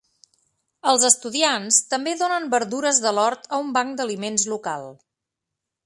Els 0.91 1.03
estudiants 1.09 1.77
també 1.91 2.15
donen 2.23 2.49
verdures 2.55 3.03
de 3.05 3.15
l'hort 3.19 3.47
a 3.51 3.61
un 3.67 3.71
banc 3.79 3.97
d'aliments 4.01 4.51
local. 4.57 4.93